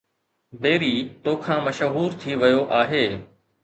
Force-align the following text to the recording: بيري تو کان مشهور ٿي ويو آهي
بيري 0.61 0.93
تو 1.23 1.31
کان 1.43 1.59
مشهور 1.69 2.09
ٿي 2.21 2.31
ويو 2.43 2.61
آهي 2.83 3.05